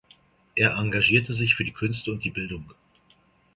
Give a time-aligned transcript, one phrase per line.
[0.55, 2.73] Er engagierte sich für die Künste und die Bildung.